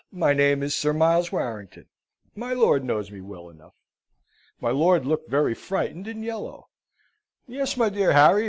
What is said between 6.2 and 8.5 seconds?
yellow. "Yes, my dear Harry.